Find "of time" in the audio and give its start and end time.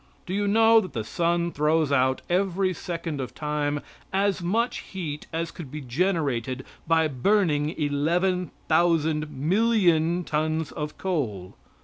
3.21-3.81